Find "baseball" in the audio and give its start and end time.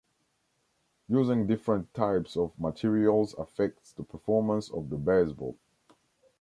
4.97-5.57